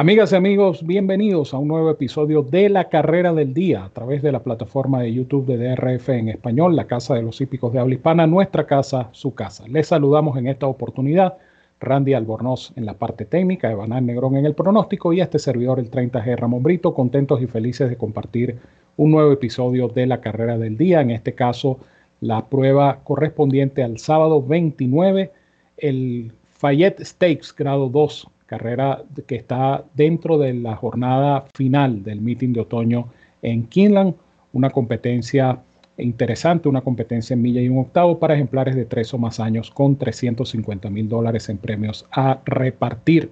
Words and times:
Amigas 0.00 0.32
y 0.32 0.36
amigos, 0.36 0.86
bienvenidos 0.86 1.52
a 1.52 1.58
un 1.58 1.68
nuevo 1.68 1.90
episodio 1.90 2.42
de 2.42 2.70
La 2.70 2.88
Carrera 2.88 3.34
del 3.34 3.52
Día 3.52 3.84
a 3.84 3.90
través 3.90 4.22
de 4.22 4.32
la 4.32 4.42
plataforma 4.42 5.02
de 5.02 5.12
YouTube 5.12 5.44
de 5.44 5.58
DRF 5.58 6.08
en 6.08 6.30
español, 6.30 6.74
la 6.74 6.86
Casa 6.86 7.14
de 7.14 7.20
los 7.20 7.38
Hípicos 7.42 7.70
de 7.70 7.80
Habla 7.80 7.96
Hispana, 7.96 8.26
nuestra 8.26 8.66
casa, 8.66 9.10
su 9.12 9.34
casa. 9.34 9.68
Les 9.68 9.88
saludamos 9.88 10.38
en 10.38 10.46
esta 10.46 10.66
oportunidad 10.66 11.36
Randy 11.80 12.14
Albornoz 12.14 12.72
en 12.76 12.86
la 12.86 12.94
parte 12.94 13.26
técnica, 13.26 13.70
Evanán 13.70 14.06
Negrón 14.06 14.38
en 14.38 14.46
el 14.46 14.54
pronóstico 14.54 15.12
y 15.12 15.20
este 15.20 15.38
servidor, 15.38 15.78
el 15.78 15.90
30G 15.90 16.34
Ramón 16.34 16.62
Brito, 16.62 16.94
contentos 16.94 17.42
y 17.42 17.46
felices 17.46 17.90
de 17.90 17.98
compartir 17.98 18.56
un 18.96 19.10
nuevo 19.10 19.32
episodio 19.32 19.88
de 19.88 20.06
La 20.06 20.22
Carrera 20.22 20.56
del 20.56 20.78
Día, 20.78 21.02
en 21.02 21.10
este 21.10 21.34
caso 21.34 21.78
la 22.22 22.46
prueba 22.46 23.00
correspondiente 23.04 23.82
al 23.82 23.98
sábado 23.98 24.42
29, 24.42 25.30
el 25.76 26.32
Fayette 26.48 27.04
Stakes 27.04 27.54
grado 27.54 27.90
2 27.90 28.28
carrera 28.50 29.04
que 29.28 29.36
está 29.36 29.84
dentro 29.94 30.36
de 30.36 30.52
la 30.54 30.74
jornada 30.74 31.44
final 31.54 32.02
del 32.02 32.20
meeting 32.20 32.52
de 32.52 32.62
otoño 32.62 33.06
en 33.42 33.68
Kinland, 33.68 34.16
una 34.52 34.70
competencia 34.70 35.62
interesante, 35.96 36.68
una 36.68 36.80
competencia 36.80 37.34
en 37.34 37.42
milla 37.42 37.60
y 37.60 37.68
un 37.68 37.78
octavo 37.78 38.18
para 38.18 38.34
ejemplares 38.34 38.74
de 38.74 38.86
tres 38.86 39.14
o 39.14 39.18
más 39.18 39.38
años 39.38 39.70
con 39.70 39.96
350 39.96 40.90
mil 40.90 41.08
dólares 41.08 41.48
en 41.48 41.58
premios 41.58 42.06
a 42.10 42.40
repartir. 42.44 43.30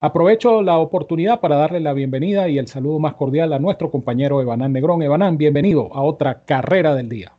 Aprovecho 0.00 0.60
la 0.62 0.78
oportunidad 0.78 1.38
para 1.38 1.54
darle 1.54 1.78
la 1.78 1.92
bienvenida 1.92 2.48
y 2.48 2.58
el 2.58 2.66
saludo 2.66 2.98
más 2.98 3.14
cordial 3.14 3.52
a 3.52 3.60
nuestro 3.60 3.92
compañero 3.92 4.42
Evanán 4.42 4.72
Negrón. 4.72 5.02
Evanán, 5.02 5.38
bienvenido 5.38 5.94
a 5.94 6.02
otra 6.02 6.42
carrera 6.42 6.96
del 6.96 7.08
día. 7.08 7.32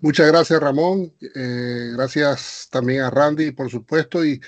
Muchas 0.00 0.26
gracias, 0.26 0.60
Ramón. 0.60 1.12
Eh, 1.36 1.92
gracias 1.94 2.68
también 2.72 3.02
a 3.02 3.10
Randy, 3.10 3.52
por 3.52 3.70
supuesto, 3.70 4.24
y 4.24 4.40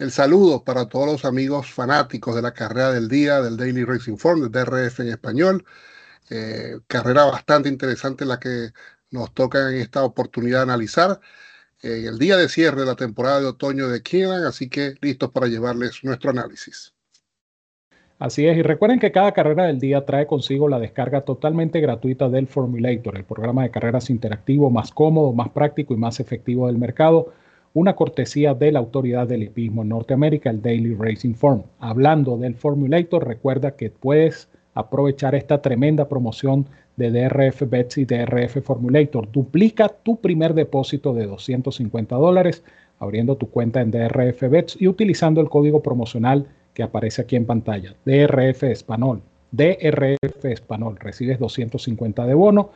el 0.00 0.10
saludo 0.10 0.64
para 0.64 0.88
todos 0.88 1.06
los 1.06 1.24
amigos 1.26 1.70
fanáticos 1.70 2.34
de 2.34 2.40
la 2.40 2.54
carrera 2.54 2.90
del 2.90 3.06
día, 3.06 3.42
del 3.42 3.58
Daily 3.58 3.84
Racing 3.84 4.16
Form, 4.16 4.40
del 4.40 4.50
DRF 4.50 5.00
en 5.00 5.08
español. 5.08 5.64
Eh, 6.30 6.78
carrera 6.86 7.26
bastante 7.26 7.68
interesante 7.68 8.24
la 8.24 8.40
que 8.40 8.70
nos 9.10 9.34
toca 9.34 9.70
en 9.70 9.76
esta 9.76 10.02
oportunidad 10.02 10.62
analizar. 10.62 11.20
El 11.82 12.18
día 12.18 12.38
de 12.38 12.48
cierre 12.48 12.80
de 12.80 12.86
la 12.86 12.96
temporada 12.96 13.40
de 13.40 13.46
otoño 13.46 13.88
de 13.88 14.02
Keeneland, 14.02 14.46
así 14.46 14.70
que 14.70 14.94
listos 15.02 15.30
para 15.32 15.48
llevarles 15.48 16.02
nuestro 16.02 16.30
análisis. 16.30 16.94
Así 18.18 18.46
es, 18.46 18.56
y 18.56 18.62
recuerden 18.62 19.00
que 19.00 19.12
cada 19.12 19.32
carrera 19.32 19.64
del 19.64 19.80
día 19.80 20.04
trae 20.06 20.26
consigo 20.26 20.68
la 20.68 20.78
descarga 20.78 21.22
totalmente 21.22 21.80
gratuita 21.80 22.28
del 22.30 22.46
Formulator, 22.46 23.16
el 23.16 23.24
programa 23.24 23.62
de 23.62 23.70
carreras 23.70 24.08
interactivo 24.08 24.70
más 24.70 24.92
cómodo, 24.92 25.32
más 25.32 25.50
práctico 25.50 25.92
y 25.92 25.98
más 25.98 26.20
efectivo 26.20 26.66
del 26.68 26.78
mercado 26.78 27.32
una 27.72 27.94
cortesía 27.94 28.54
de 28.54 28.72
la 28.72 28.80
autoridad 28.80 29.28
del 29.28 29.44
hipismo 29.44 29.82
en 29.82 29.90
Norteamérica, 29.90 30.50
el 30.50 30.62
Daily 30.62 30.94
Racing 30.94 31.34
Form. 31.34 31.62
Hablando 31.78 32.36
del 32.36 32.54
Formulator, 32.54 33.26
recuerda 33.26 33.76
que 33.76 33.90
puedes 33.90 34.48
aprovechar 34.74 35.34
esta 35.34 35.62
tremenda 35.62 36.08
promoción 36.08 36.66
de 36.96 37.10
DRF 37.10 37.62
Bets 37.68 37.98
y 37.98 38.04
DRF 38.04 38.62
Formulator. 38.62 39.30
Duplica 39.30 39.88
tu 39.88 40.20
primer 40.20 40.54
depósito 40.54 41.14
de 41.14 41.26
250 41.26 42.16
dólares 42.16 42.62
abriendo 42.98 43.36
tu 43.36 43.50
cuenta 43.50 43.80
en 43.80 43.90
DRF 43.90 44.42
Bets 44.48 44.76
y 44.80 44.86
utilizando 44.86 45.40
el 45.40 45.48
código 45.48 45.82
promocional 45.82 46.46
que 46.74 46.82
aparece 46.82 47.22
aquí 47.22 47.34
en 47.34 47.46
pantalla, 47.46 47.94
DRF 48.04 48.64
Español. 48.64 49.22
DRF 49.50 50.44
Español. 50.44 50.96
Recibes 51.00 51.38
250 51.38 52.26
de 52.26 52.34
bono 52.34 52.70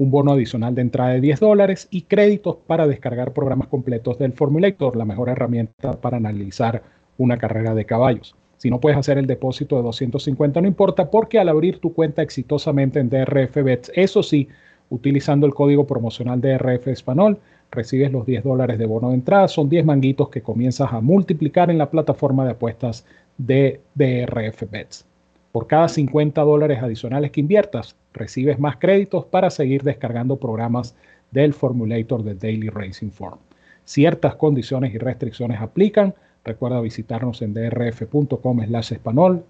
un 0.00 0.10
bono 0.10 0.32
adicional 0.32 0.74
de 0.74 0.80
entrada 0.80 1.10
de 1.10 1.20
10 1.20 1.40
dólares 1.40 1.86
y 1.90 2.02
créditos 2.02 2.56
para 2.66 2.86
descargar 2.86 3.34
programas 3.34 3.68
completos 3.68 4.18
del 4.18 4.32
Formulator, 4.32 4.96
la 4.96 5.04
mejor 5.04 5.28
herramienta 5.28 6.00
para 6.00 6.16
analizar 6.16 6.82
una 7.18 7.36
carrera 7.36 7.74
de 7.74 7.84
caballos. 7.84 8.34
Si 8.56 8.70
no 8.70 8.80
puedes 8.80 8.98
hacer 8.98 9.18
el 9.18 9.26
depósito 9.26 9.76
de 9.76 9.82
250, 9.82 10.62
no 10.62 10.68
importa, 10.68 11.10
porque 11.10 11.38
al 11.38 11.50
abrir 11.50 11.80
tu 11.80 11.92
cuenta 11.92 12.22
exitosamente 12.22 12.98
en 12.98 13.10
DRF 13.10 13.62
Bets, 13.62 13.92
eso 13.94 14.22
sí, 14.22 14.48
utilizando 14.88 15.46
el 15.46 15.52
código 15.52 15.86
promocional 15.86 16.40
DRF 16.40 16.88
Español, 16.88 17.38
recibes 17.70 18.10
los 18.10 18.24
10 18.24 18.42
dólares 18.42 18.78
de 18.78 18.86
bono 18.86 19.10
de 19.10 19.16
entrada. 19.16 19.48
Son 19.48 19.68
10 19.68 19.84
manguitos 19.84 20.30
que 20.30 20.40
comienzas 20.40 20.94
a 20.94 21.02
multiplicar 21.02 21.70
en 21.70 21.76
la 21.76 21.90
plataforma 21.90 22.46
de 22.46 22.52
apuestas 22.52 23.04
de 23.36 23.82
DRF 23.94 24.62
Bets. 24.70 25.09
Por 25.52 25.66
cada 25.66 25.88
50 25.88 26.40
dólares 26.42 26.80
adicionales 26.80 27.32
que 27.32 27.40
inviertas, 27.40 27.96
recibes 28.12 28.58
más 28.60 28.76
créditos 28.76 29.24
para 29.24 29.50
seguir 29.50 29.82
descargando 29.82 30.36
programas 30.36 30.94
del 31.32 31.54
Formulator 31.54 32.22
de 32.22 32.34
Daily 32.34 32.68
Racing 32.68 33.10
Form. 33.10 33.38
Ciertas 33.84 34.36
condiciones 34.36 34.94
y 34.94 34.98
restricciones 34.98 35.60
aplican. 35.60 36.14
Recuerda 36.44 36.80
visitarnos 36.80 37.42
en 37.42 37.52
drf.com 37.52 38.64
slash 38.64 38.94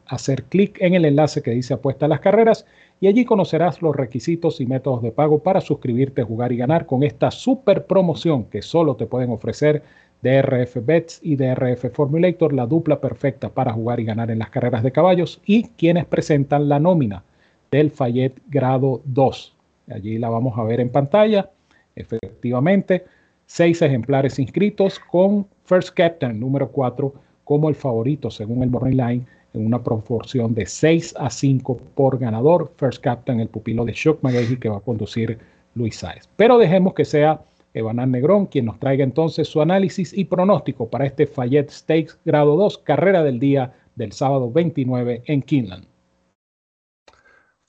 hacer 0.07 0.45
clic 0.45 0.79
en 0.81 0.95
el 0.95 1.05
enlace 1.05 1.43
que 1.43 1.53
dice 1.53 1.75
apuesta 1.75 2.07
a 2.07 2.09
las 2.09 2.21
carreras 2.21 2.67
y 3.01 3.07
allí 3.07 3.25
conocerás 3.25 3.81
los 3.81 3.95
requisitos 3.95 4.61
y 4.61 4.67
métodos 4.67 5.03
de 5.03 5.13
pago 5.13 5.41
para 5.41 5.61
suscribirte, 5.61 6.23
jugar 6.23 6.53
y 6.53 6.57
ganar 6.57 6.87
con 6.87 7.03
esta 7.03 7.31
super 7.31 7.87
promoción 7.87 8.45
que 8.45 8.63
solo 8.63 8.97
te 8.97 9.07
pueden 9.07 9.31
ofrecer 9.31 9.83
DRF 10.23 10.85
Bets 10.85 11.21
y 11.23 11.37
DRF 11.37 11.93
Formulator, 11.93 12.53
la 12.53 12.67
dupla 12.67 13.01
perfecta 13.01 13.49
para 13.49 13.73
jugar 13.73 14.01
y 14.01 14.05
ganar 14.05 14.31
en 14.31 14.39
las 14.39 14.51
carreras 14.51 14.83
de 14.83 14.93
caballos 14.93 15.41
y 15.47 15.65
quienes 15.69 16.05
presentan 16.05 16.69
la 16.69 16.79
nómina 16.79 17.23
del 17.71 17.91
Fayette 17.91 18.41
grado 18.49 19.01
2. 19.05 19.55
Allí 19.91 20.19
la 20.19 20.29
vamos 20.29 20.59
a 20.59 20.65
ver 20.65 20.81
en 20.81 20.91
pantalla. 20.91 21.51
Efectivamente, 21.97 23.05
seis 23.47 23.83
ejemplares 23.83 24.39
inscritos 24.39 24.99
con 24.99 25.47
First 25.65 25.95
Captain 25.95 26.39
número 26.39 26.69
4 26.71 27.13
como 27.45 27.69
el 27.69 27.75
favorito 27.75 28.31
según 28.31 28.63
el 28.63 28.71
Morning 28.71 28.97
Line 28.97 29.27
en 29.55 29.67
una 29.67 29.83
proporción 29.83 30.55
de 30.55 30.67
6 30.67 31.15
a 31.19 31.31
5 31.31 31.77
por 31.95 32.19
ganador. 32.19 32.73
First 32.77 33.03
Captain, 33.03 33.41
el 33.41 33.49
pupilo 33.49 33.85
de 33.85 33.93
Shock 33.93 34.23
McGahey 34.23 34.57
que 34.57 34.69
va 34.69 34.77
a 34.77 34.81
conducir 34.81 35.39
Luis 35.75 35.97
Sáez. 35.97 36.29
Pero 36.37 36.59
dejemos 36.59 36.95
que 36.95 37.05
sea 37.05 37.41
Evanán 37.75 38.11
Negrón 38.11 38.47
quien 38.47 38.67
nos 38.67 38.79
traiga 38.79 39.05
entonces 39.05 39.49
su 39.49 39.61
análisis 39.61 40.13
y 40.13 40.25
pronóstico 40.25 40.91
para 40.91 41.07
este 41.07 41.27
Fayette 41.27 41.71
Stakes 41.71 42.19
grado 42.25 42.57
2, 42.57 42.79
carrera 42.79 43.23
del 43.23 43.39
día 43.39 43.75
del 43.97 44.13
sábado 44.13 44.51
29 44.51 45.23
en 45.27 45.43
Kinland. 45.43 45.87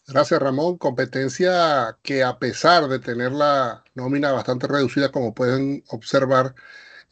Gracias, 0.07 0.41
Ramón. 0.41 0.77
Competencia 0.77 1.97
que 2.01 2.23
a 2.23 2.37
pesar 2.37 2.87
de 2.87 2.99
tener 2.99 3.31
la 3.31 3.83
nómina 3.95 4.31
bastante 4.31 4.67
reducida, 4.67 5.09
como 5.11 5.33
pueden 5.33 5.83
observar, 5.89 6.53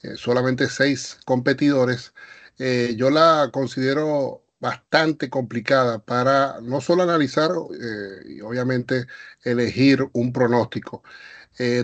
eh, 0.02 0.16
solamente 0.16 0.68
seis 0.68 1.20
competidores, 1.26 2.14
eh, 2.58 2.96
yo 2.98 3.10
la 3.10 3.50
considero 3.54 4.44
bastante 4.60 5.30
complicada 5.30 6.00
para 6.00 6.60
no 6.62 6.82
solo 6.82 7.04
analizar 7.04 7.52
eh, 7.52 8.24
y 8.28 8.42
obviamente 8.42 9.06
elegir 9.44 10.06
un 10.14 10.34
pronóstico. 10.34 11.04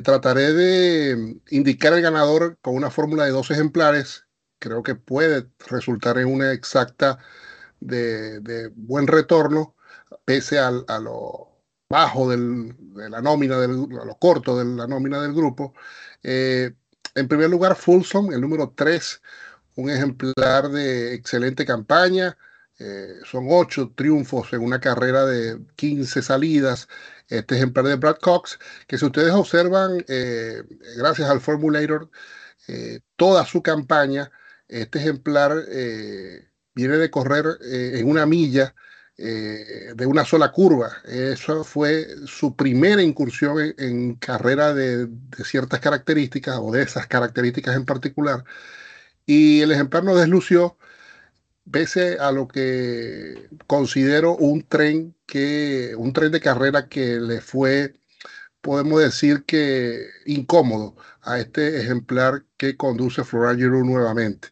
Trataré 0.04 0.54
de 0.54 1.38
indicar 1.50 1.94
el 1.94 2.02
ganador 2.02 2.58
con 2.62 2.76
una 2.76 2.90
fórmula 2.90 3.26
de 3.26 3.32
dos 3.32 3.52
ejemplares. 3.52 4.26
Creo 4.60 4.84
que 4.84 4.96
puede 4.96 5.50
resultar 5.68 6.18
en 6.18 6.28
una 6.28 6.54
exacta 6.54 7.20
de 7.80 8.72
buen 8.76 9.08
retorno 9.08 9.76
pese 10.24 10.60
a, 10.60 10.72
lo 10.72 11.62
bajo 11.90 12.30
de 12.30 12.74
la 13.10 13.22
nómina, 13.22 13.60
del, 13.60 13.88
a 14.02 14.06
lo 14.06 14.18
corto 14.18 14.58
de 14.58 14.66
la 14.66 14.88
nómina 14.88 15.22
del 15.22 15.34
grupo. 15.34 15.74
Eh, 16.24 16.74
en 17.14 17.28
primer 17.28 17.50
lugar, 17.50 17.76
Fulsom, 17.76 18.34
el 18.34 18.42
número 18.42 18.74
3, 18.76 19.22
un 19.76 19.90
ejemplar 19.90 20.70
de 20.70 21.14
excelente 21.14 21.66
campaña. 21.66 22.38
Eh, 22.80 23.20
son 23.24 23.48
ocho 23.50 23.92
triunfos 23.96 24.52
en 24.54 24.62
una 24.62 24.80
carrera 24.80 25.26
de 25.26 25.60
15 25.76 26.22
salidas. 26.22 26.88
Este 27.28 27.56
ejemplar 27.56 27.86
de 27.86 27.96
Brad 27.96 28.18
Cox, 28.18 28.60
que 28.88 28.98
si 28.98 29.06
ustedes 29.06 29.32
observan, 29.32 30.04
eh, 30.08 30.62
gracias 30.98 31.30
al 31.30 31.42
Formulator, 31.42 32.10
toda 33.16 33.46
su 33.46 33.62
campaña, 33.62 34.32
este 34.68 35.00
ejemplar 35.00 35.66
viene 36.74 36.98
de 36.98 37.12
correr 37.12 37.46
en 37.62 38.10
una 38.10 38.26
milla 38.26 38.74
eh, 39.18 39.94
de 39.96 40.06
una 40.06 40.26
sola 40.26 40.52
curva. 40.52 40.92
Eso 41.06 41.64
fue 41.64 42.06
su 42.28 42.56
primera 42.56 43.02
incursión 43.02 43.74
en, 43.78 44.16
carrera 44.16 44.74
de, 44.74 45.08
ciertas 45.46 45.80
características 45.80 46.58
o 46.60 46.72
de 46.72 46.82
esas 46.84 47.08
características 47.08 47.76
en 47.78 47.86
particular. 47.86 48.44
Y 49.26 49.62
el 49.62 49.72
ejemplar 49.72 50.04
no 50.04 50.16
deslució 50.16 50.78
pese 51.72 52.18
a 52.20 52.32
lo 52.32 52.48
que 52.48 53.50
considero 53.68 54.36
un 54.38 54.64
tren 54.68 55.16
que 55.26 55.96
un 55.98 56.14
tren 56.14 56.32
de 56.32 56.42
carrera 56.42 56.88
que 56.90 57.20
le 57.20 57.42
fue 57.42 57.96
podemos 58.62 59.02
decir 59.02 59.46
que 59.46 60.08
incómodo 60.26 60.96
a 61.22 61.40
este 61.40 61.82
ejemplar 61.82 62.46
que 62.58 62.78
conduce 62.78 63.24
Floral 63.24 63.58
Giroux 63.58 63.86
nuevamente. 63.86 64.50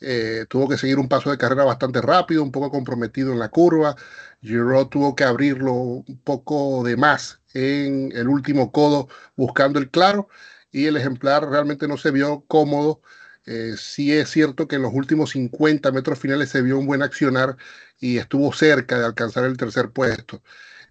Eh, 0.00 0.46
tuvo 0.48 0.68
que 0.68 0.78
seguir 0.78 0.98
un 0.98 1.08
paso 1.08 1.30
de 1.30 1.38
carrera 1.38 1.64
bastante 1.64 2.00
rápido, 2.00 2.42
un 2.42 2.52
poco 2.52 2.70
comprometido 2.70 3.32
en 3.32 3.38
la 3.38 3.50
curva. 3.50 3.96
Giro 4.42 4.88
tuvo 4.88 5.14
que 5.14 5.24
abrirlo 5.24 5.72
un 5.74 6.20
poco 6.24 6.82
de 6.84 6.96
más 6.96 7.40
en 7.54 8.12
el 8.12 8.28
último 8.28 8.72
codo 8.72 9.08
buscando 9.36 9.78
el 9.78 9.90
claro 9.90 10.28
y 10.72 10.86
el 10.86 10.96
ejemplar 10.96 11.48
realmente 11.48 11.88
no 11.88 11.96
se 11.98 12.10
vio 12.12 12.44
cómodo 12.48 13.02
Eh, 13.46 13.74
sí 13.76 14.12
es 14.12 14.30
cierto 14.30 14.68
que 14.68 14.76
en 14.76 14.82
los 14.82 14.92
últimos 14.94 15.30
50 15.30 15.90
metros 15.92 16.18
finales 16.18 16.50
se 16.50 16.62
vio 16.62 16.78
un 16.78 16.86
buen 16.86 17.02
accionar 17.02 17.56
y 17.98 18.18
estuvo 18.18 18.52
cerca 18.52 18.98
de 18.98 19.06
alcanzar 19.06 19.44
el 19.44 19.56
tercer 19.56 19.90
puesto. 19.90 20.42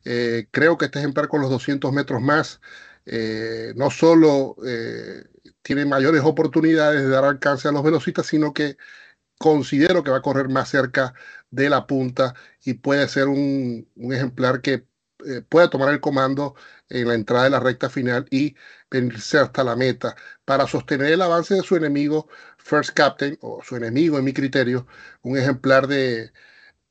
Eh, 0.05 0.47
creo 0.51 0.77
que 0.77 0.85
este 0.85 0.99
ejemplar 0.99 1.27
con 1.27 1.41
los 1.41 1.49
200 1.49 1.91
metros 1.93 2.21
más 2.21 2.61
eh, 3.05 3.73
no 3.75 3.91
solo 3.91 4.55
tiene 5.61 5.85
mayores 5.85 6.21
oportunidades 6.23 7.01
de 7.03 7.09
dar 7.09 7.25
alcance 7.25 7.67
a 7.67 7.71
los 7.71 7.83
velocistas, 7.83 8.27
sino 8.27 8.53
que 8.53 8.77
considero 9.39 10.03
que 10.03 10.11
va 10.11 10.17
a 10.17 10.21
correr 10.21 10.49
más 10.49 10.69
cerca 10.69 11.13
de 11.51 11.69
la 11.69 11.87
punta 11.87 12.35
y 12.63 12.75
puede 12.75 13.07
ser 13.09 13.27
un, 13.29 13.87
ejemplar 14.11 14.61
que 14.61 14.85
pueda 15.49 15.69
tomar 15.69 15.89
el 15.93 15.99
comando 16.01 16.55
en 16.89 17.07
la 17.07 17.13
entrada 17.15 17.45
de 17.45 17.49
la 17.51 17.59
recta 17.59 17.89
final 17.89 18.25
y 18.31 18.55
venirse 18.89 19.37
hasta 19.37 19.63
la 19.63 19.75
meta 19.75 20.15
para 20.45 20.67
sostener 20.67 21.11
el 21.13 21.21
avance 21.21 21.55
de 21.55 21.63
su 21.63 21.75
enemigo 21.75 22.27
First 22.57 22.91
Captain, 22.91 23.37
o 23.41 23.61
su 23.63 23.75
enemigo 23.75 24.17
en 24.17 24.25
mi 24.25 24.33
criterio, 24.33 24.87
un 25.21 25.37
ejemplar 25.37 25.87
de 25.87 26.31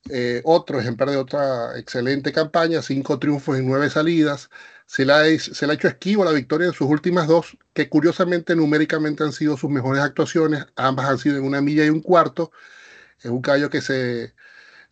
eh, 0.09 0.41
otro 0.45 0.79
ejemplar 0.79 1.09
de 1.09 1.17
otra 1.17 1.77
excelente 1.77 2.31
campaña, 2.31 2.81
cinco 2.81 3.19
triunfos 3.19 3.57
en 3.57 3.67
nueve 3.67 3.89
salidas. 3.89 4.49
Se 4.85 5.05
le, 5.05 5.13
ha, 5.13 5.39
se 5.39 5.67
le 5.67 5.73
ha 5.73 5.75
hecho 5.75 5.87
esquivo 5.87 6.25
la 6.25 6.31
victoria 6.31 6.67
en 6.67 6.73
sus 6.73 6.87
últimas 6.89 7.27
dos, 7.27 7.57
que 7.73 7.89
curiosamente 7.89 8.55
numéricamente 8.55 9.23
han 9.23 9.33
sido 9.33 9.57
sus 9.57 9.69
mejores 9.69 10.01
actuaciones. 10.01 10.65
Ambas 10.75 11.07
han 11.07 11.19
sido 11.19 11.37
en 11.37 11.43
una 11.43 11.61
milla 11.61 11.85
y 11.85 11.89
un 11.89 12.01
cuarto. 12.01 12.51
Es 13.19 13.25
un 13.25 13.41
caballo 13.41 13.69
que 13.69 13.81
se 13.81 14.33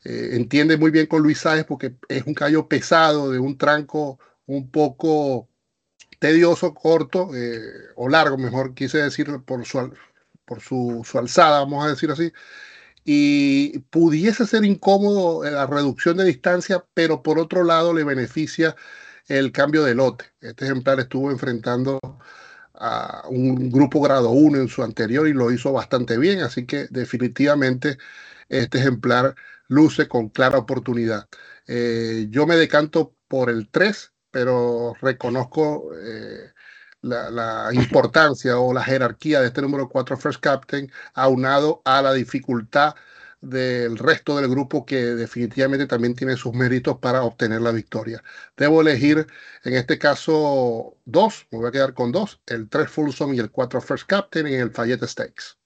eh, 0.10 0.38
entiende 0.38 0.78
muy 0.78 0.90
bien 0.90 1.08
con 1.08 1.22
Luis 1.22 1.40
Sáez 1.40 1.66
porque 1.66 1.96
es 2.08 2.24
un 2.26 2.34
caballo 2.34 2.70
pesado, 2.70 3.30
de 3.30 3.40
un 3.40 3.58
tranco 3.58 4.20
un 4.46 4.72
poco 4.72 5.50
tedioso, 6.20 6.74
corto 6.74 7.36
eh, 7.36 7.60
o 7.98 8.08
largo, 8.08 8.38
mejor 8.38 8.74
quise 8.74 9.00
decir, 9.00 9.28
por 9.46 9.66
su, 9.66 9.94
por 10.46 10.62
su, 10.62 11.04
alzada, 11.16 11.60
vamos 11.60 11.86
a 11.86 11.90
decir 11.90 12.10
así, 12.10 12.32
y 13.04 13.80
pudiese 13.90 14.46
ser 14.48 14.64
incómodo 14.66 15.44
la 15.44 15.68
reducción 15.68 16.18
de 16.18 16.26
distancia, 16.26 16.86
pero 16.94 17.22
por 17.22 17.40
otro 17.40 17.64
lado 17.66 17.94
le 17.94 18.06
beneficia 18.06 18.76
el 19.28 19.52
cambio 19.52 19.84
de 19.84 19.96
lote. 19.96 20.26
Este 20.42 20.66
ejemplar 20.66 21.02
estuvo 21.02 21.32
enfrentando 21.32 22.00
a 22.76 23.24
un 23.30 23.70
grupo 23.72 24.02
grado 24.02 24.30
1 24.32 24.60
en 24.60 24.70
su 24.70 24.84
anterior 24.84 25.28
y 25.28 25.34
lo 25.34 25.52
hizo 25.52 25.74
bastante 25.74 26.18
bien, 26.18 26.42
así 26.42 26.66
que 26.66 26.88
definitivamente 26.92 27.98
este 28.50 28.80
ejemplar 28.80 29.36
luce 29.68 30.08
con 30.08 30.30
clara 30.30 30.58
oportunidad. 30.58 31.28
Eh, 31.68 32.28
yo 32.30 32.48
me 32.48 32.56
decanto 32.56 33.16
por 33.28 33.50
el 33.50 33.70
3, 33.70 34.14
pero 34.32 34.94
reconozco 35.02 35.92
eh, 35.96 36.52
la, 37.02 37.70
importancia 37.74 38.58
o 38.60 38.74
la 38.74 38.84
jerarquía 38.84 39.42
de 39.42 39.48
este 39.48 39.62
número 39.62 39.90
4 39.90 40.18
First 40.18 40.40
Captain, 40.42 40.92
aunado 41.14 41.82
a 41.86 42.02
la 42.02 42.14
dificultad 42.14 42.96
del 43.42 43.98
resto 43.98 44.38
del 44.38 44.50
grupo 44.50 44.86
que 44.86 44.98
definitivamente 44.98 45.86
también 45.86 46.16
tiene 46.16 46.36
sus 46.38 46.54
méritos 46.54 46.98
para 47.00 47.24
obtener 47.24 47.62
la 47.62 47.72
victoria. 47.72 48.24
Debo 48.56 48.82
elegir 48.82 49.28
en 49.64 49.74
este 49.76 50.00
caso 50.00 50.98
dos, 51.06 51.48
me 51.52 51.60
voy 51.60 51.68
a 51.68 51.72
quedar 51.72 51.94
con 51.94 52.12
dos, 52.12 52.42
el 52.48 52.70
3 52.70 52.90
Folsom 52.90 53.34
y 53.34 53.40
el 53.40 53.52
4 53.52 53.82
First 53.82 54.08
Captain 54.08 54.48
en 54.48 54.62
el 54.62 54.72
Fayette 54.72 55.08
Stakes. 55.08 55.58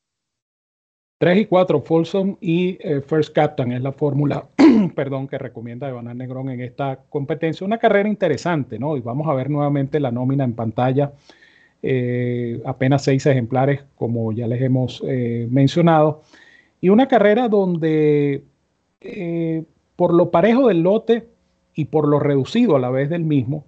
3 1.21 1.37
y 1.37 1.45
4 1.45 1.81
Folsom 1.81 2.35
y 2.41 2.79
eh, 2.79 2.99
First 2.99 3.35
Captain 3.35 3.71
es 3.73 3.83
la 3.83 3.91
fórmula, 3.91 4.47
perdón, 4.95 5.27
que 5.27 5.37
recomienda 5.37 5.87
Evanán 5.87 6.17
Negrón 6.17 6.49
en 6.49 6.61
esta 6.61 6.97
competencia. 7.09 7.63
Una 7.63 7.77
carrera 7.77 8.09
interesante, 8.09 8.79
¿no? 8.79 8.97
Y 8.97 9.01
vamos 9.01 9.27
a 9.27 9.33
ver 9.35 9.51
nuevamente 9.51 9.99
la 9.99 10.09
nómina 10.09 10.43
en 10.43 10.53
pantalla. 10.53 11.11
Eh, 11.83 12.59
apenas 12.65 13.03
seis 13.03 13.23
ejemplares, 13.27 13.83
como 13.97 14.31
ya 14.31 14.47
les 14.47 14.63
hemos 14.63 15.03
eh, 15.05 15.47
mencionado. 15.51 16.23
Y 16.81 16.89
una 16.89 17.07
carrera 17.07 17.49
donde, 17.49 18.43
por 19.95 20.15
lo 20.15 20.31
parejo 20.31 20.69
del 20.69 20.81
lote 20.81 21.27
y 21.75 21.85
por 21.85 22.07
lo 22.07 22.19
reducido 22.19 22.75
a 22.77 22.79
la 22.79 22.89
vez 22.89 23.11
del 23.11 23.25
mismo, 23.25 23.65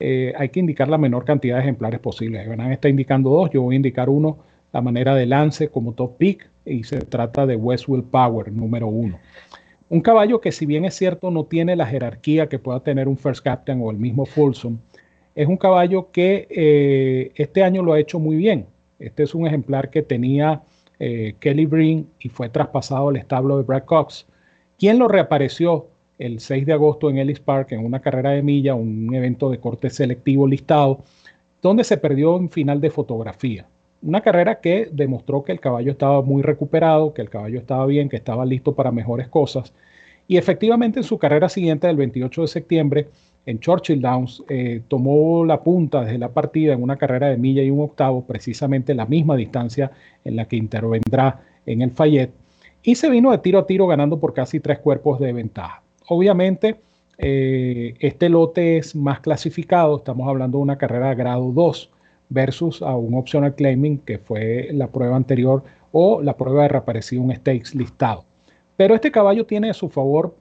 hay 0.00 0.48
que 0.48 0.58
indicar 0.58 0.88
la 0.88 0.98
menor 0.98 1.24
cantidad 1.24 1.54
de 1.54 1.62
ejemplares 1.62 2.00
posibles. 2.00 2.44
Evanán 2.44 2.72
está 2.72 2.88
indicando 2.88 3.30
dos, 3.30 3.50
yo 3.52 3.62
voy 3.62 3.76
a 3.76 3.76
indicar 3.76 4.08
uno 4.08 4.38
la 4.72 4.80
manera 4.80 5.14
de 5.14 5.26
lance 5.26 5.68
como 5.68 5.92
top 5.92 6.16
pick 6.18 6.50
y 6.66 6.84
se 6.84 6.98
trata 6.98 7.46
de 7.46 7.56
Westwill 7.56 8.02
Power, 8.02 8.52
número 8.52 8.88
uno. 8.88 9.18
Un 9.88 10.00
caballo 10.00 10.40
que 10.40 10.50
si 10.50 10.66
bien 10.66 10.84
es 10.84 10.94
cierto 10.94 11.30
no 11.30 11.44
tiene 11.44 11.76
la 11.76 11.86
jerarquía 11.86 12.48
que 12.48 12.58
pueda 12.58 12.80
tener 12.80 13.06
un 13.06 13.16
First 13.16 13.44
Captain 13.44 13.80
o 13.80 13.90
el 13.90 13.98
mismo 13.98 14.26
Folsom, 14.26 14.78
es 15.36 15.46
un 15.46 15.56
caballo 15.56 16.10
que 16.10 16.48
eh, 16.50 17.32
este 17.36 17.62
año 17.62 17.82
lo 17.82 17.92
ha 17.92 18.00
hecho 18.00 18.18
muy 18.18 18.36
bien. 18.36 18.66
Este 18.98 19.22
es 19.22 19.34
un 19.34 19.46
ejemplar 19.46 19.90
que 19.90 20.02
tenía 20.02 20.62
eh, 20.98 21.34
Kelly 21.38 21.66
Breen 21.66 22.08
y 22.18 22.30
fue 22.30 22.48
traspasado 22.48 23.10
al 23.10 23.16
establo 23.16 23.58
de 23.58 23.62
Brad 23.62 23.84
Cox, 23.84 24.26
quien 24.78 24.98
lo 24.98 25.08
reapareció 25.08 25.88
el 26.18 26.40
6 26.40 26.66
de 26.66 26.72
agosto 26.72 27.10
en 27.10 27.18
Ellis 27.18 27.40
Park 27.40 27.72
en 27.72 27.84
una 27.84 28.00
carrera 28.00 28.30
de 28.30 28.42
milla, 28.42 28.74
un 28.74 29.14
evento 29.14 29.50
de 29.50 29.60
corte 29.60 29.90
selectivo 29.90 30.46
listado, 30.46 31.04
donde 31.60 31.84
se 31.84 31.98
perdió 31.98 32.36
en 32.38 32.48
final 32.50 32.80
de 32.80 32.90
fotografía. 32.90 33.66
Una 34.02 34.20
carrera 34.20 34.60
que 34.60 34.88
demostró 34.92 35.42
que 35.42 35.52
el 35.52 35.60
caballo 35.60 35.90
estaba 35.92 36.22
muy 36.22 36.42
recuperado, 36.42 37.14
que 37.14 37.22
el 37.22 37.30
caballo 37.30 37.58
estaba 37.58 37.86
bien, 37.86 38.08
que 38.08 38.16
estaba 38.16 38.44
listo 38.44 38.74
para 38.74 38.92
mejores 38.92 39.28
cosas. 39.28 39.72
Y 40.28 40.36
efectivamente 40.36 41.00
en 41.00 41.04
su 41.04 41.18
carrera 41.18 41.48
siguiente, 41.48 41.86
del 41.86 41.96
28 41.96 42.42
de 42.42 42.48
septiembre, 42.48 43.08
en 43.46 43.60
Churchill 43.60 44.00
Downs, 44.00 44.42
eh, 44.48 44.82
tomó 44.88 45.44
la 45.44 45.62
punta 45.62 46.04
desde 46.04 46.18
la 46.18 46.30
partida 46.30 46.74
en 46.74 46.82
una 46.82 46.96
carrera 46.96 47.28
de 47.28 47.36
milla 47.36 47.62
y 47.62 47.70
un 47.70 47.80
octavo, 47.80 48.24
precisamente 48.24 48.92
la 48.94 49.06
misma 49.06 49.36
distancia 49.36 49.92
en 50.24 50.36
la 50.36 50.46
que 50.46 50.56
intervendrá 50.56 51.40
en 51.64 51.82
el 51.82 51.92
Fayette, 51.92 52.34
y 52.82 52.96
se 52.96 53.08
vino 53.08 53.30
de 53.30 53.38
tiro 53.38 53.60
a 53.60 53.66
tiro 53.66 53.86
ganando 53.86 54.18
por 54.18 54.34
casi 54.34 54.60
tres 54.60 54.80
cuerpos 54.80 55.20
de 55.20 55.32
ventaja. 55.32 55.82
Obviamente, 56.08 56.76
eh, 57.18 57.94
este 58.00 58.28
lote 58.28 58.78
es 58.78 58.94
más 58.94 59.20
clasificado, 59.20 59.96
estamos 59.96 60.28
hablando 60.28 60.58
de 60.58 60.62
una 60.62 60.78
carrera 60.78 61.08
de 61.08 61.14
grado 61.14 61.50
2, 61.52 61.90
versus 62.28 62.82
a 62.82 62.96
un 62.96 63.14
optional 63.14 63.54
claiming 63.54 63.98
que 63.98 64.18
fue 64.18 64.68
la 64.72 64.88
prueba 64.88 65.16
anterior 65.16 65.62
o 65.92 66.20
la 66.22 66.36
prueba 66.36 66.62
de 66.62 66.68
reaparecido 66.68 67.22
un 67.22 67.34
stakes 67.34 67.74
listado. 67.74 68.24
Pero 68.76 68.94
este 68.94 69.10
caballo 69.10 69.46
tiene 69.46 69.70
a 69.70 69.74
su 69.74 69.88
favor 69.88 70.36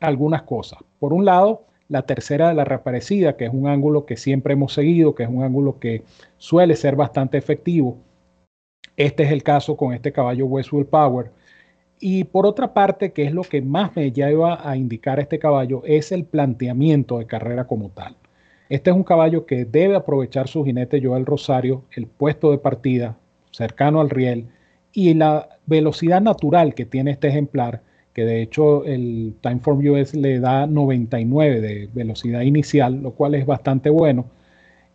algunas 0.00 0.42
cosas. 0.42 0.80
Por 0.98 1.12
un 1.12 1.24
lado, 1.24 1.62
la 1.88 2.02
tercera 2.02 2.48
de 2.48 2.54
la 2.54 2.64
reaparecida, 2.64 3.36
que 3.36 3.46
es 3.46 3.52
un 3.52 3.68
ángulo 3.68 4.06
que 4.06 4.16
siempre 4.16 4.54
hemos 4.54 4.72
seguido, 4.72 5.14
que 5.14 5.22
es 5.22 5.28
un 5.28 5.42
ángulo 5.42 5.78
que 5.78 6.02
suele 6.38 6.74
ser 6.74 6.96
bastante 6.96 7.38
efectivo. 7.38 7.98
Este 8.96 9.22
es 9.24 9.30
el 9.30 9.42
caso 9.42 9.76
con 9.76 9.92
este 9.92 10.12
caballo 10.12 10.46
Westwood 10.46 10.86
Power. 10.86 11.30
Y 12.00 12.24
por 12.24 12.46
otra 12.46 12.74
parte, 12.74 13.12
que 13.12 13.24
es 13.24 13.32
lo 13.32 13.42
que 13.42 13.62
más 13.62 13.94
me 13.94 14.10
lleva 14.10 14.68
a 14.68 14.76
indicar 14.76 15.20
este 15.20 15.38
caballo, 15.38 15.82
es 15.84 16.12
el 16.12 16.24
planteamiento 16.24 17.18
de 17.18 17.26
carrera 17.26 17.66
como 17.66 17.90
tal. 17.90 18.16
Este 18.68 18.90
es 18.90 18.96
un 18.96 19.04
caballo 19.04 19.46
que 19.46 19.64
debe 19.64 19.94
aprovechar 19.94 20.48
su 20.48 20.64
jinete 20.64 21.00
Joel 21.00 21.24
Rosario, 21.24 21.84
el 21.92 22.06
puesto 22.06 22.50
de 22.50 22.58
partida 22.58 23.16
cercano 23.52 24.00
al 24.00 24.10
riel 24.10 24.48
y 24.92 25.14
la 25.14 25.48
velocidad 25.66 26.20
natural 26.20 26.74
que 26.74 26.84
tiene 26.84 27.12
este 27.12 27.28
ejemplar, 27.28 27.82
que 28.12 28.24
de 28.24 28.42
hecho 28.42 28.84
el 28.84 29.34
Timeform 29.40 29.86
US 29.88 30.14
le 30.14 30.40
da 30.40 30.66
99 30.66 31.60
de 31.60 31.88
velocidad 31.92 32.40
inicial, 32.40 33.02
lo 33.02 33.12
cual 33.12 33.36
es 33.36 33.46
bastante 33.46 33.88
bueno. 33.88 34.26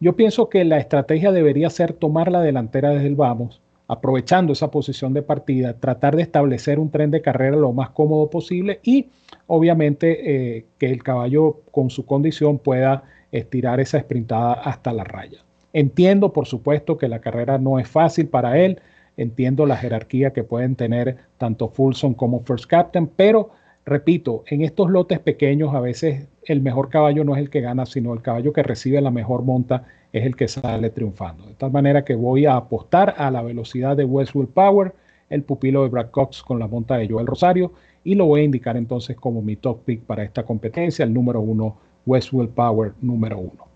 Yo 0.01 0.15
pienso 0.15 0.49
que 0.49 0.65
la 0.65 0.77
estrategia 0.79 1.31
debería 1.31 1.69
ser 1.69 1.93
tomar 1.93 2.31
la 2.31 2.41
delantera 2.41 2.89
desde 2.89 3.07
el 3.07 3.15
vamos, 3.15 3.61
aprovechando 3.87 4.51
esa 4.51 4.71
posición 4.71 5.13
de 5.13 5.21
partida, 5.21 5.79
tratar 5.79 6.15
de 6.15 6.23
establecer 6.23 6.79
un 6.79 6.89
tren 6.89 7.11
de 7.11 7.21
carrera 7.21 7.55
lo 7.55 7.71
más 7.71 7.91
cómodo 7.91 8.29
posible 8.29 8.79
y 8.83 9.09
obviamente 9.47 10.57
eh, 10.57 10.65
que 10.77 10.87
el 10.87 11.03
caballo 11.03 11.61
con 11.71 11.89
su 11.89 12.05
condición 12.05 12.57
pueda 12.57 13.03
estirar 13.31 13.79
esa 13.79 13.99
sprintada 13.99 14.53
hasta 14.53 14.93
la 14.93 15.03
raya. 15.03 15.39
Entiendo, 15.73 16.33
por 16.33 16.47
supuesto, 16.47 16.97
que 16.97 17.07
la 17.07 17.19
carrera 17.19 17.57
no 17.57 17.79
es 17.79 17.87
fácil 17.87 18.27
para 18.27 18.57
él, 18.57 18.79
entiendo 19.17 19.65
la 19.65 19.77
jerarquía 19.77 20.31
que 20.33 20.43
pueden 20.43 20.75
tener 20.75 21.17
tanto 21.37 21.69
Fulson 21.69 22.13
como 22.13 22.41
First 22.41 22.65
Captain, 22.65 23.07
pero 23.07 23.51
repito, 23.85 24.43
en 24.47 24.61
estos 24.61 24.89
lotes 24.89 25.19
pequeños 25.19 25.73
a 25.73 25.79
veces 25.79 26.27
el 26.43 26.61
mejor 26.61 26.89
caballo 26.89 27.23
no 27.23 27.35
es 27.35 27.41
el 27.41 27.49
que 27.49 27.61
gana, 27.61 27.85
sino 27.85 28.13
el 28.13 28.21
caballo 28.21 28.53
que 28.53 28.63
recibe 28.63 28.99
la 29.01 29.11
mejor 29.11 29.43
monta 29.43 29.85
es 30.11 30.25
el 30.25 30.35
que 30.35 30.47
sale 30.47 30.89
triunfando. 30.89 31.45
De 31.45 31.53
tal 31.53 31.71
manera 31.71 32.03
que 32.03 32.15
voy 32.15 32.45
a 32.45 32.55
apostar 32.55 33.15
a 33.17 33.31
la 33.31 33.41
velocidad 33.41 33.95
de 33.95 34.05
Westwood 34.05 34.47
Power, 34.47 34.93
el 35.29 35.43
pupilo 35.43 35.83
de 35.83 35.89
Brad 35.89 36.09
Cox 36.11 36.43
con 36.43 36.59
la 36.59 36.67
monta 36.67 36.97
de 36.97 37.07
Joel 37.07 37.27
Rosario, 37.27 37.71
y 38.03 38.15
lo 38.15 38.25
voy 38.25 38.41
a 38.41 38.43
indicar 38.43 38.75
entonces 38.75 39.15
como 39.15 39.41
mi 39.41 39.55
top 39.55 39.83
pick 39.85 40.01
para 40.01 40.23
esta 40.23 40.43
competencia, 40.43 41.05
el 41.05 41.13
número 41.13 41.39
uno 41.39 41.77
Westwell 42.05 42.49
Power 42.49 42.93
número 43.01 43.39
uno. 43.39 43.67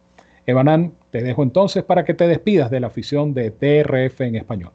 Evanán, 0.46 0.94
te 1.12 1.24
dejo 1.24 1.44
entonces 1.44 1.84
para 1.84 2.05
que 2.05 2.13
te 2.13 2.27
despidas 2.27 2.70
de 2.70 2.79
la 2.79 2.88
afición 2.88 3.34
de 3.34 3.51
TRF 3.51 4.22
en 4.22 4.36
español. 4.36 4.72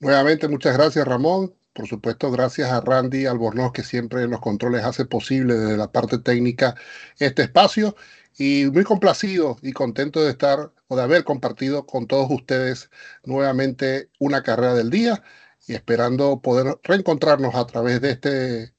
Nuevamente, 0.00 0.48
muchas 0.48 0.76
gracias 0.76 1.06
Ramón. 1.06 1.54
Por 1.72 1.86
supuesto, 1.86 2.30
gracias 2.30 2.70
a 2.70 2.80
Randy 2.80 3.24
Albornoz, 3.24 3.72
que 3.72 3.82
siempre 3.82 4.22
en 4.22 4.30
los 4.30 4.40
controles 4.40 4.84
hace 4.84 5.06
posible 5.06 5.54
desde 5.54 5.76
la 5.76 5.90
parte 5.90 6.18
técnica 6.18 6.74
este 7.18 7.42
espacio. 7.42 7.96
Y 8.36 8.66
muy 8.72 8.84
complacido 8.84 9.56
y 9.62 9.72
contento 9.72 10.22
de 10.22 10.30
estar 10.30 10.72
o 10.88 10.96
de 10.96 11.02
haber 11.02 11.24
compartido 11.24 11.86
con 11.86 12.06
todos 12.06 12.30
ustedes 12.30 12.90
nuevamente 13.24 14.10
una 14.18 14.42
carrera 14.42 14.74
del 14.74 14.90
día 14.90 15.22
y 15.66 15.74
esperando 15.74 16.40
poder 16.40 16.78
reencontrarnos 16.82 17.54
a 17.54 17.66
través 17.66 18.00
de 18.00 18.10
este 18.10 18.71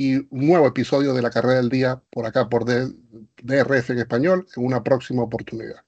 y 0.00 0.16
un 0.16 0.46
nuevo 0.46 0.66
episodio 0.66 1.12
de 1.12 1.20
la 1.20 1.28
carrera 1.28 1.56
del 1.56 1.68
día 1.68 2.00
por 2.08 2.24
acá 2.24 2.48
por 2.48 2.64
DRF 2.64 3.90
en 3.90 3.98
español 3.98 4.46
en 4.56 4.64
una 4.64 4.82
próxima 4.82 5.22
oportunidad. 5.22 5.82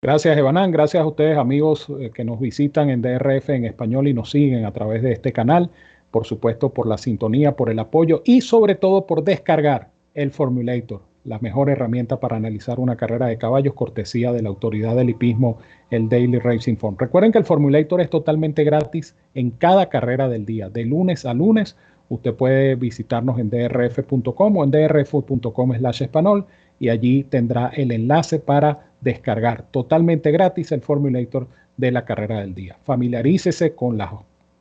Gracias, 0.00 0.38
Evanán. 0.38 0.70
Gracias 0.70 1.02
a 1.02 1.06
ustedes, 1.06 1.36
amigos 1.36 1.86
eh, 2.00 2.10
que 2.14 2.24
nos 2.24 2.40
visitan 2.40 2.88
en 2.88 3.02
DRF 3.02 3.50
en 3.50 3.66
español 3.66 4.08
y 4.08 4.14
nos 4.14 4.30
siguen 4.30 4.64
a 4.64 4.72
través 4.72 5.02
de 5.02 5.12
este 5.12 5.34
canal. 5.34 5.70
Por 6.10 6.24
supuesto, 6.24 6.72
por 6.72 6.86
la 6.86 6.96
sintonía, 6.96 7.56
por 7.56 7.68
el 7.68 7.78
apoyo 7.78 8.22
y 8.24 8.40
sobre 8.40 8.74
todo 8.74 9.06
por 9.06 9.22
descargar 9.22 9.90
el 10.14 10.30
Formulator, 10.30 11.02
la 11.24 11.38
mejor 11.40 11.68
herramienta 11.68 12.20
para 12.20 12.36
analizar 12.36 12.80
una 12.80 12.96
carrera 12.96 13.26
de 13.26 13.36
caballos, 13.36 13.74
cortesía 13.74 14.32
de 14.32 14.40
la 14.40 14.48
autoridad 14.48 14.96
del 14.96 15.10
hipismo, 15.10 15.58
el 15.90 16.08
Daily 16.08 16.38
Racing 16.38 16.76
Form. 16.76 16.96
Recuerden 16.96 17.32
que 17.32 17.38
el 17.38 17.44
Formulator 17.44 18.00
es 18.00 18.08
totalmente 18.08 18.64
gratis 18.64 19.14
en 19.34 19.50
cada 19.50 19.90
carrera 19.90 20.26
del 20.26 20.46
día, 20.46 20.70
de 20.70 20.86
lunes 20.86 21.26
a 21.26 21.34
lunes. 21.34 21.76
Usted 22.08 22.34
puede 22.34 22.74
visitarnos 22.74 23.38
en 23.38 23.50
drf.com 23.50 24.56
o 24.56 24.64
en 24.64 24.70
drf.com 24.70 25.74
slash 25.74 26.02
español 26.02 26.46
y 26.80 26.88
allí 26.88 27.24
tendrá 27.24 27.68
el 27.74 27.92
enlace 27.92 28.38
para 28.38 28.86
descargar 29.00 29.62
totalmente 29.70 30.30
gratis 30.30 30.72
el 30.72 30.80
Formulator 30.80 31.46
de 31.76 31.92
la 31.92 32.04
carrera 32.04 32.40
del 32.40 32.54
día. 32.54 32.76
Familiarícese 32.84 33.74
con 33.74 33.98
las 33.98 34.10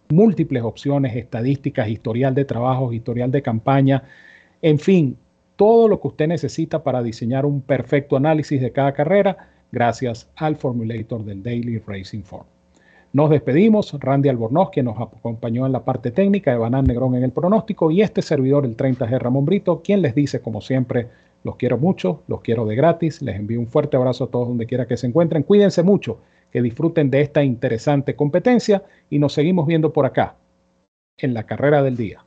múltiples 0.10 0.64
opciones, 0.64 1.16
estadísticas, 1.16 1.90
historial 1.90 2.36
de 2.36 2.46
trabajo, 2.46 2.94
historial 2.94 3.32
de 3.32 3.42
campaña, 3.42 4.04
en 4.62 4.80
fin, 4.80 5.18
todo 5.56 5.88
lo 5.88 6.00
que 6.00 6.08
usted 6.08 6.28
necesita 6.28 6.84
para 6.84 7.02
diseñar 7.02 7.46
un 7.46 7.62
perfecto 7.62 8.16
análisis 8.16 8.62
de 8.62 8.72
cada 8.72 8.94
carrera 8.94 9.50
gracias 9.72 10.30
al 10.36 10.56
Formulator 10.56 11.24
del 11.26 11.44
Daily 11.44 11.80
Racing 11.80 12.24
Form. 12.24 12.46
Nos 13.14 13.30
despedimos, 13.30 13.96
Randy 14.00 14.30
Albornoz, 14.30 14.70
quien 14.70 14.86
nos 14.86 15.00
acompañó 15.00 15.66
en 15.66 15.72
la 15.72 15.86
parte 15.86 16.12
técnica, 16.12 16.54
Evanán 16.54 16.86
Negrón 16.86 17.16
en 17.16 17.24
el 17.24 17.32
pronóstico 17.32 17.90
y 17.90 18.02
este 18.02 18.22
servidor, 18.22 18.66
el 18.66 18.76
30G 18.76 19.18
Ramón 19.18 19.46
Brito, 19.46 19.82
quien 19.82 20.02
les 20.02 20.14
dice, 20.14 20.42
como 20.42 20.62
siempre, 20.62 21.08
los 21.44 21.56
quiero 21.56 21.78
mucho, 21.78 22.24
los 22.28 22.42
quiero 22.42 22.66
de 22.66 22.76
gratis. 22.76 23.22
Les 23.22 23.38
envío 23.38 23.60
un 23.60 23.68
fuerte 23.68 23.96
abrazo 23.96 24.26
a 24.26 24.28
todos 24.28 24.50
donde 24.50 24.66
quiera 24.66 24.86
que 24.86 24.98
se 24.98 25.08
encuentren. 25.08 25.44
Cuídense 25.44 25.84
mucho, 25.84 26.20
que 26.52 26.62
disfruten 26.62 27.10
de 27.10 27.22
esta 27.22 27.44
interesante 27.44 28.16
competencia 28.16 28.84
y 29.10 29.20
nos 29.20 29.34
seguimos 29.34 29.66
viendo 29.66 29.94
por 29.94 30.06
acá 30.06 30.36
en 31.18 31.34
la 31.34 31.44
carrera 31.44 31.82
del 31.82 31.96
día. 31.96 32.27